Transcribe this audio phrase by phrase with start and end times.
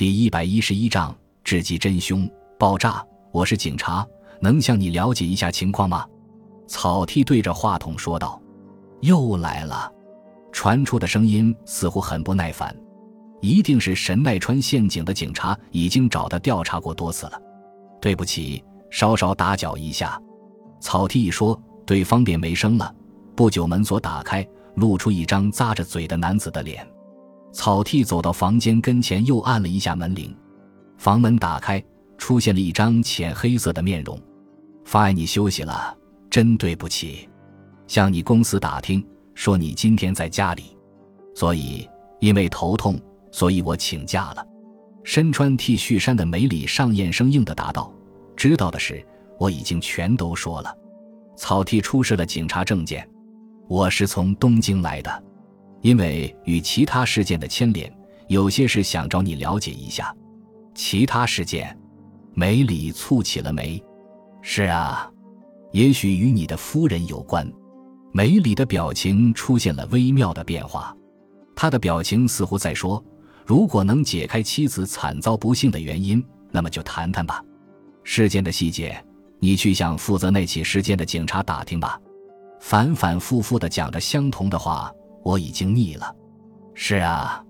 [0.00, 1.14] 第一百一十一章，
[1.44, 2.26] 至极真凶
[2.58, 3.04] 爆炸。
[3.32, 4.02] 我是警察，
[4.40, 6.06] 能向你了解一下情况吗？
[6.66, 8.40] 草剃对着话筒说道。
[9.02, 9.92] 又来了，
[10.52, 12.74] 传出的声音似乎很不耐烦。
[13.42, 17.38] 一定是神奈川县警的警察已经找他调查过多次了。
[18.00, 20.18] 对不起，稍稍打搅一下。
[20.80, 22.90] 草剃一说，对方便没声了。
[23.36, 26.88] 不久，门锁打开，露出一张咂着嘴的男子的脸。
[27.52, 30.34] 草剃走到房间跟前，又按了一下门铃。
[30.96, 31.82] 房门打开，
[32.18, 34.18] 出现了一张浅黑色的面容。
[34.84, 35.96] 发你休息了，
[36.28, 37.28] 真对不起。
[37.86, 39.04] 向你公司打听，
[39.34, 40.76] 说你今天在家里，
[41.34, 41.88] 所以
[42.20, 43.00] 因为头痛，
[43.32, 44.46] 所以我请假了。
[45.02, 47.92] 身穿 T 恤衫的梅里上燕生硬的答道
[48.36, 49.04] ：“知道的事
[49.38, 50.76] 我已经全都说了。”
[51.36, 53.08] 草剃出示了警察证件
[53.66, 55.24] ：“我是从东京来的，
[55.80, 57.92] 因为与其他事件的牵连，
[58.28, 60.14] 有些事想找你了解一下。”
[60.74, 61.76] 其他事件，
[62.32, 63.82] 梅里蹙起了眉
[64.40, 65.10] ：“是啊，
[65.72, 67.50] 也许与你的夫人有关。”
[68.12, 70.96] 梅里的表情出现了微妙的变化，
[71.54, 73.02] 他的表情似乎在说
[73.46, 77.42] ：“如果能解开妻子惨遭不幸的原因，那么就谈谈吧。
[78.02, 79.00] 事件的细节，
[79.38, 82.00] 你去向负责那起事件的警察打听吧。”
[82.60, 84.92] 反反复复的讲着相同的话，
[85.22, 86.14] 我已经腻了。
[86.74, 87.44] 是啊，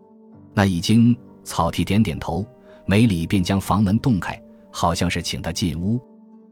[0.54, 1.16] 那已经。
[1.42, 2.46] 草剃点点头，
[2.86, 4.40] 梅里便将房门洞开，
[4.70, 5.98] 好像是请他进屋。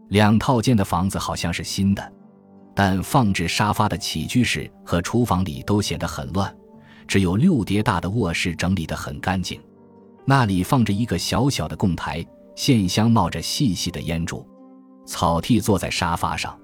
[0.08, 2.12] 两套间的房子好像是新的。
[2.74, 6.52] 但放置沙发的起居室和厨房里都显得很乱，
[7.06, 9.60] 只有六叠大的卧室整理得很干净。
[10.24, 12.24] 那里放着一个小小的供台，
[12.56, 14.44] 线香冒着细细的烟柱。
[15.06, 16.58] 草剃坐在沙发上，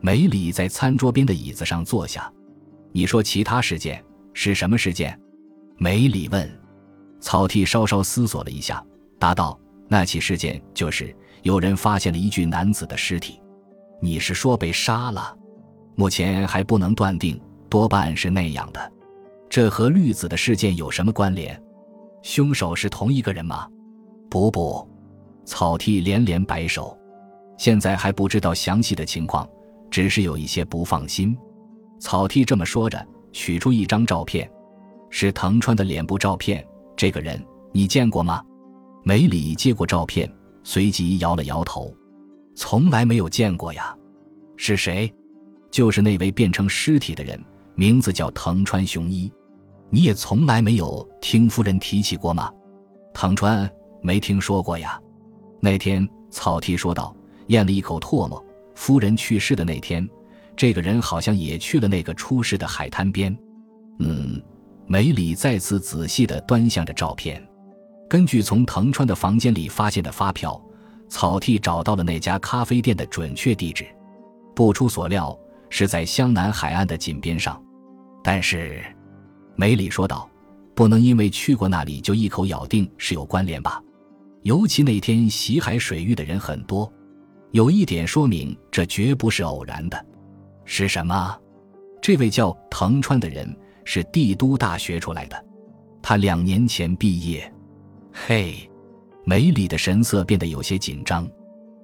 [0.00, 2.30] 梅里在餐桌边的椅子上坐下。
[2.92, 5.18] 你说其他事件是什么事件？
[5.78, 6.60] 梅里问。
[7.20, 8.82] 草剃稍稍思索了一下，
[9.18, 13.40] 答道：“那起事件就是有人发现了一具男子的尸体。
[14.00, 15.36] 你是说被杀了？”
[15.96, 18.92] 目前还不能断定，多半是那样的。
[19.50, 21.62] 这和绿子的事件有什么关联？
[22.22, 23.68] 凶手是同一个人吗？
[24.30, 24.88] 不不，
[25.44, 26.96] 草剃连连摆手。
[27.58, 29.46] 现在还不知道详细的情况，
[29.90, 31.36] 只是有一些不放心。
[32.00, 34.50] 草剃这么说着，取出一张照片，
[35.10, 36.66] 是藤川的脸部照片。
[36.96, 37.40] 这个人
[37.72, 38.42] 你见过吗？
[39.04, 40.30] 梅里接过照片，
[40.64, 41.94] 随即摇了摇头
[42.56, 43.94] ：“从来没有见过呀。”
[44.56, 45.12] 是谁？
[45.70, 47.38] 就是那位变成尸体的人，
[47.74, 49.30] 名字叫藤川雄一，
[49.90, 52.50] 你也从来没有听夫人提起过吗？
[53.12, 53.70] 藤川
[54.02, 55.00] 没听说过呀。
[55.60, 57.14] 那天草剃说道，
[57.48, 58.42] 咽了一口唾沫。
[58.74, 60.08] 夫人去世的那天，
[60.56, 63.36] 这个人好像也去了那个出事的海滩边。
[63.98, 64.40] 嗯，
[64.86, 67.42] 梅里再次仔细地端详着照片，
[68.08, 70.60] 根据从藤川的房间里发现的发票，
[71.08, 73.86] 草剃找到了那家咖啡店的准确地址。
[74.54, 75.38] 不出所料。
[75.72, 77.62] 是在湘南海岸的井边上，
[78.24, 78.84] 但是，
[79.54, 80.28] 梅里说道
[80.74, 83.80] ：“不能因为去过那里就一口咬定是有关联吧？
[84.42, 86.92] 尤其那天袭海水域的人很多，
[87.52, 90.06] 有一点说明这绝不是偶然的。
[90.72, 91.36] 是什么？
[92.00, 93.44] 这位叫藤川的人
[93.84, 95.44] 是帝都大学出来的，
[96.00, 97.52] 他两年前毕业。
[98.12, 98.70] 嘿，
[99.24, 101.28] 梅里的神色变得有些紧张。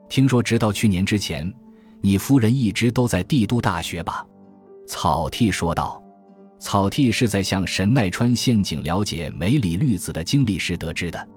[0.08, 1.52] 听说直到去年之前。”
[2.00, 4.24] 你夫人一直都在帝都大学吧？
[4.86, 6.00] 草剃说道。
[6.60, 11.28] 草剃是在向神奈川县警了解梅里绿子的经历时得知的。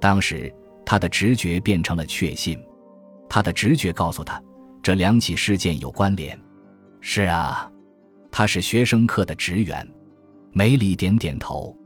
[0.00, 0.52] 当时
[0.84, 2.58] 他的直觉变成了确信，
[3.28, 4.42] 他的直觉告诉他，
[4.82, 6.36] 这两起事件有关联。
[7.00, 7.70] 是啊，
[8.30, 9.86] 他是学生课的职员。
[10.52, 11.76] 梅里点点头。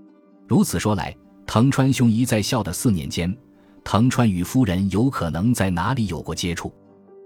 [0.49, 1.15] 如此说来，
[1.47, 3.35] 藤川雄一在校的四年间，
[3.85, 6.73] 藤川与夫人有可能在哪里有过接触？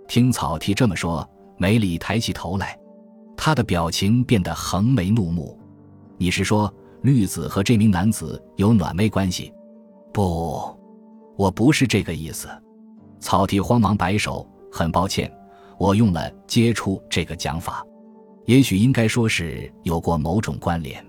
[0.09, 2.79] 听草剃这么说，梅里抬起头来，
[3.37, 5.59] 他的表情变得横眉怒目。
[6.19, 9.53] 你是说绿子和这名男子有暖昧关系？
[10.13, 10.77] 不，
[11.37, 12.49] 我不是这个意思。
[13.21, 15.31] 草剃慌忙摆手，很抱歉，
[15.79, 17.85] 我用了“接触”这个讲法，
[18.45, 21.05] 也许应该说是有过某种关联。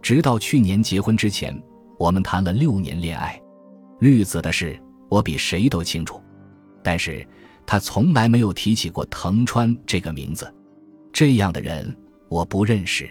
[0.00, 1.56] 直到去年结婚之前，
[1.98, 3.40] 我们谈了六年恋爱。
[4.00, 4.78] 绿子的事，
[5.08, 6.20] 我比谁都清楚，
[6.82, 7.26] 但是。
[7.70, 10.50] 他从来没有提起过藤川这个名字，
[11.12, 11.94] 这样的人
[12.30, 13.06] 我不认识。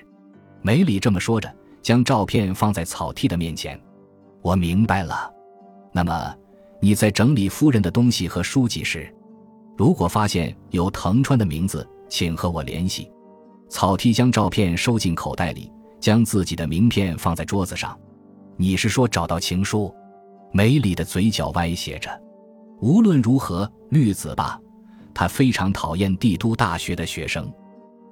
[0.64, 3.80] 梅里这么说着，将照片放在草剃的面前。
[4.42, 5.32] 我明白了。
[5.94, 6.36] 那么
[6.82, 9.14] 你在整理夫人的东西和书籍时，
[9.78, 13.10] 如果发现有藤川的名字，请和我联系。
[13.70, 17.98] 草剃将照片收进口袋里，将自己的名片放在桌子上。
[18.56, 19.94] 你是说找到情书？
[20.52, 22.10] 梅里的嘴角歪斜着。
[22.82, 24.60] 无论如何，绿子吧，
[25.14, 27.48] 他非常讨厌帝都大学的学生。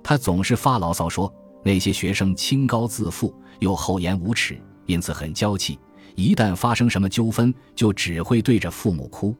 [0.03, 1.33] 他总是发牢骚说
[1.63, 5.79] 那些学生清高自负又厚颜无耻，因此很娇气。
[6.15, 9.35] 一旦发生什么纠纷，就只会对着父母哭。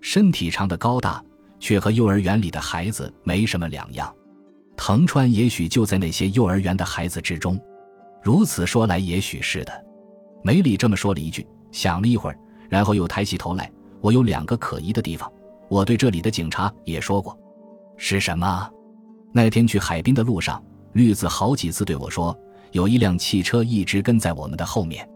[0.00, 1.24] 身体长得高大，
[1.62, 4.12] 却和幼儿园里的孩子没什么两样。
[4.76, 7.58] 藤川也许就在那些幼儿园的孩子之中。
[8.20, 9.72] 如此说来，也许是的。
[10.42, 12.38] 梅里这么说了一句，想了一会儿，
[12.68, 13.70] 然后又抬起头来。
[14.00, 15.32] 我有两个可疑的地方，
[15.68, 17.38] 我对这里的警察也说过。
[17.96, 18.68] 是什么？
[19.32, 20.60] 那天去海滨的路上，
[20.94, 22.36] 绿子好几次对我说，
[22.72, 25.08] 有一辆汽车一直跟在我们的后面。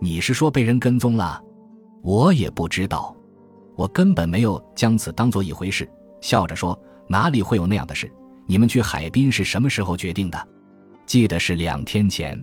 [0.00, 1.40] 你是说被人跟踪了？
[2.02, 3.14] 我也不知道，
[3.76, 5.88] 我根本没有将此当做一回事。
[6.20, 6.78] 笑着说，
[7.08, 8.10] 哪里会有那样的事？
[8.46, 10.48] 你们去海滨是什么时候决定的？
[11.06, 12.42] 记得是两天前。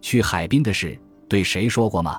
[0.00, 2.18] 去海滨的事对谁说过吗？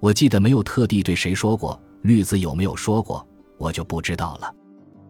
[0.00, 1.80] 我记得没有特地对谁说过。
[2.02, 3.26] 绿子有没有说过，
[3.58, 4.54] 我就不知道了。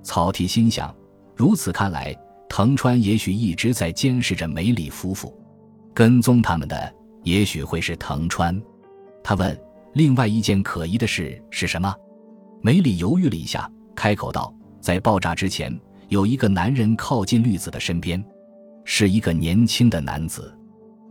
[0.03, 0.95] 草剃心想，
[1.37, 2.17] 如此看来，
[2.49, 5.39] 藤川也许一直在监视着梅里夫妇，
[5.93, 8.59] 跟踪他们的也许会是藤川。
[9.23, 9.55] 他问
[9.93, 11.95] ：“另外一件可疑的事是什么？”
[12.61, 15.77] 梅里犹豫了一下，开口道：“在爆炸之前，
[16.09, 18.23] 有一个男人靠近绿子的身边，
[18.85, 20.53] 是一个年轻的男子，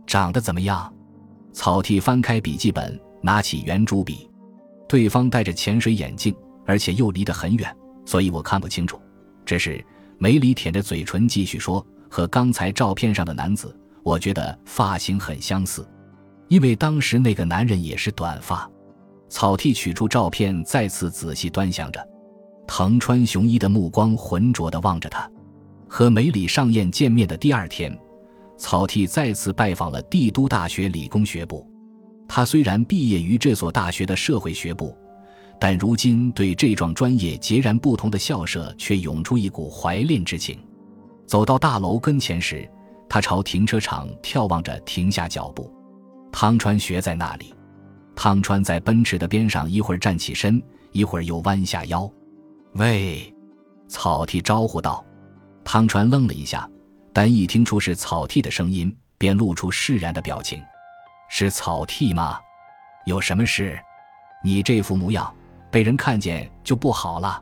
[0.06, 0.92] 长得怎么样？”
[1.52, 4.30] 草剃翻开笔记本，拿起圆珠笔。
[4.88, 6.34] 对方戴着潜水眼镜，
[6.66, 7.74] 而且又离得很远，
[8.04, 9.00] 所以我看不清楚。
[9.44, 9.84] 只是
[10.18, 15.88] 梅里舔着嘴唇继续说：“和刚才照片上的男子，我觉得发型很相似，
[16.48, 18.70] 因为当时那个男人也是短发。”
[19.28, 22.08] 草剃取出照片，再次仔细端详着。
[22.66, 25.30] 藤川雄一的目光浑浊地望着他。
[25.88, 27.96] 和梅里上彦见面的第二天，
[28.58, 31.66] 草剃再次拜访了帝都大学理工学部。
[32.28, 34.94] 他虽然毕业于这所大学的社会学部，
[35.58, 40.58] 但如今对这幢专业截然不同的校舍却涌出一股怀恋之情。
[41.26, 42.68] 走到大楼跟前时，
[43.08, 45.72] 他朝停车场眺望着，停下脚步。
[46.30, 47.54] 汤川学在那里。
[48.20, 50.60] 汤川在奔驰的边上，一会儿站起身，
[50.90, 52.10] 一会儿又弯下腰。
[52.72, 53.32] 喂，
[53.86, 55.06] 草剃招呼道。
[55.62, 56.68] 汤川愣了一下，
[57.12, 60.60] 但一听出是草剃的声音，便露出释然的表情。
[61.28, 62.40] 是草剃吗？
[63.06, 63.78] 有什么事？
[64.42, 65.32] 你这副模样，
[65.70, 67.40] 被人看见就不好了。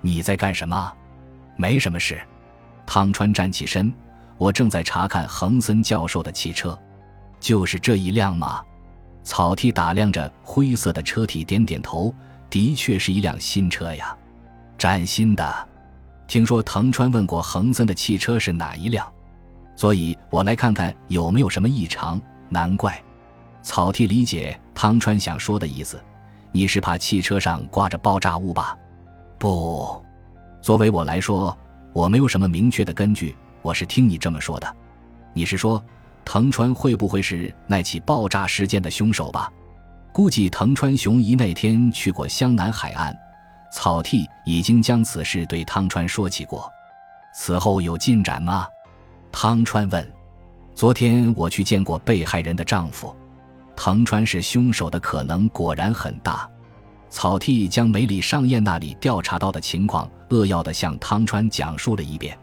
[0.00, 0.92] 你在干什么？
[1.54, 2.20] 没什么事。
[2.84, 3.94] 汤川站起身，
[4.36, 6.76] 我正在查看恒森教授的汽车，
[7.38, 8.64] 就是这一辆吗？
[9.28, 12.14] 草剃打量着灰色的车体，点点头。
[12.48, 14.16] 的确是一辆新车呀，
[14.78, 15.68] 崭新的。
[16.26, 19.06] 听说藤川问过恒森的汽车是哪一辆，
[19.76, 22.18] 所以我来看看有没有什么异常。
[22.48, 22.98] 难怪。
[23.60, 26.02] 草剃理解汤川想说的意思，
[26.50, 28.78] 你是怕汽车上挂着爆炸物吧？
[29.38, 30.02] 不，
[30.62, 31.54] 作为我来说，
[31.92, 34.76] 我没有什么明确的根据，我是听你这么说的。
[35.34, 35.84] 你是说，
[36.30, 39.50] 藤川会不会是那起爆炸事件的凶手吧？
[40.12, 43.16] 估计藤川雄一那天去过湘南海岸，
[43.72, 46.70] 草剃已经将此事对汤川说起过。
[47.34, 48.66] 此后有进展吗？
[49.32, 50.06] 汤川问。
[50.74, 53.16] 昨天我去见过被害人的丈夫。
[53.74, 56.46] 藤川是凶手的可能果然很大。
[57.08, 62.38] 草剃将梅里上彦那里调查到的情况扼要地向汤川讲述了一遍。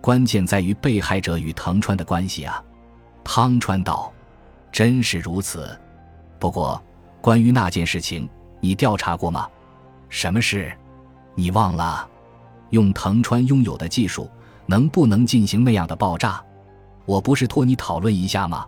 [0.00, 2.60] 关键在于被害者与藤川的关系啊。
[3.32, 4.12] 汤川道
[4.74, 5.78] ：“真是如此。
[6.40, 6.82] 不过，
[7.20, 9.48] 关于那件事情，你调查过吗？
[10.08, 10.76] 什么事？
[11.36, 12.08] 你忘了？
[12.70, 14.28] 用藤川拥有的技术，
[14.66, 16.42] 能不能进行那样的爆炸？
[17.06, 18.66] 我不是托你讨论一下吗？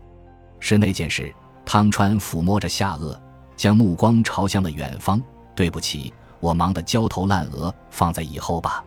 [0.61, 1.35] 是那件事。”
[1.66, 3.19] 汤川抚摸着下颚，
[3.57, 5.21] 将目光朝向了远方。
[5.57, 8.85] 对不起，我忙得焦头烂额，放在以后吧。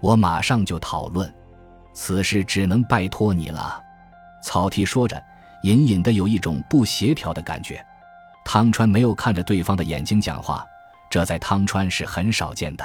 [0.00, 1.28] 我马上就讨论，
[1.92, 3.82] 此事只能拜托你了。
[4.42, 5.22] 草剃说着，
[5.62, 7.84] 隐隐的有一种不协调的感觉。
[8.44, 10.64] 汤川没有看着对方的眼睛讲话，
[11.10, 12.84] 这在汤川是很少见的。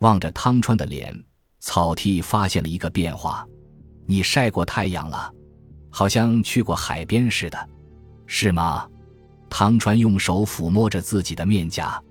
[0.00, 1.14] 望着汤川的脸，
[1.60, 3.46] 草剃发现了一个变化：
[4.06, 5.30] 你晒过太阳了，
[5.90, 7.68] 好像去过海边似的。
[8.26, 8.88] 是吗？
[9.48, 12.02] 汤川用手抚摸着自己的面颊，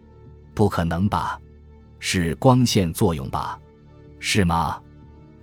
[0.53, 1.39] 不可能吧？
[1.99, 3.59] 是光线作用吧？
[4.19, 4.81] 是吗？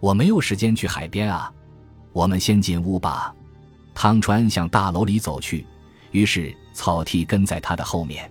[0.01, 1.53] 我没有时间去海边啊。
[2.13, 3.35] 我们先进屋吧。
[3.95, 5.67] 汤川向大楼里走去，
[6.11, 8.31] 于是草剃跟在他的后面。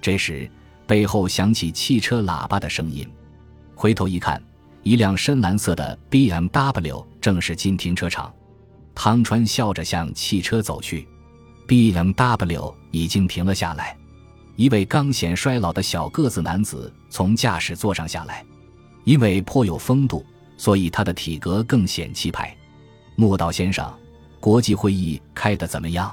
[0.00, 0.50] 这时，
[0.86, 3.08] 背后响起汽车喇叭的声音。
[3.74, 4.42] 回头一看，
[4.82, 8.32] 一辆深蓝色的 B M W 正式进停车场。
[8.94, 11.08] 汤川笑着向汽车走去。
[11.66, 13.96] B M W 已经停了下来，
[14.56, 18.44] 一位刚显衰老的小个子男子从驾驶座上下来，
[19.04, 20.24] 因为颇有风度，
[20.56, 22.54] 所以他的体格更显气派。
[23.22, 23.88] 木道先生，
[24.40, 26.12] 国际会议开得怎么样？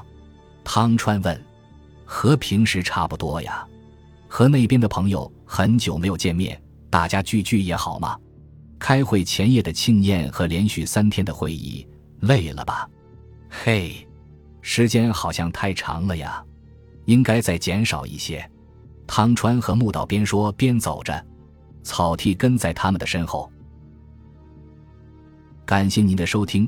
[0.63, 1.43] 汤川问。
[2.05, 3.67] 和平时差不多呀。
[4.27, 8.15] 和那边的朋友很久没有见面，大家聚聚也好嘛。
[8.77, 11.87] 开会前夜的庆宴和连续三天的会议，
[12.19, 12.87] 累了吧？
[13.49, 14.07] 嘿，
[14.61, 16.43] 时间好像太长了呀，
[17.05, 18.47] 应该再减少一些。
[19.07, 21.25] 汤川和木岛边说边走着，
[21.81, 23.51] 草剃跟在他们的身后。
[25.65, 26.67] 感谢您的收听，